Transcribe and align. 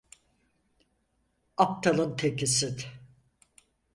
Aptalın 1.57 2.15
tekisin! 2.15 2.77